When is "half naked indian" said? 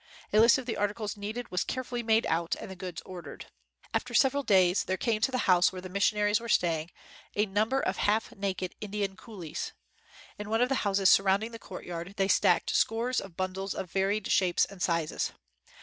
7.97-9.15